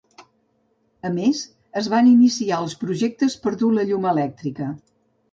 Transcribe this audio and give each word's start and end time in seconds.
A 1.09 1.09
més, 1.17 1.41
es 1.81 1.89
van 1.93 2.09
iniciar 2.11 2.61
els 2.67 2.73
projectes 2.83 3.35
per 3.43 3.53
a 3.57 3.59
dur 3.65 3.69
la 3.75 3.85
llum 3.91 4.09
elèctrica. 4.13 4.71